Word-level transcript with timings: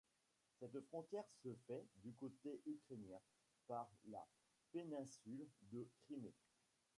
Cette 0.59 0.79
frontière 0.87 1.25
se 1.43 1.49
fait, 1.67 1.85
du 2.03 2.11
côté 2.15 2.59
ukrainien, 2.65 3.19
par 3.67 3.87
la 4.07 4.25
péninsule 4.71 5.47
de 5.71 5.87
Crimée. 5.99 6.33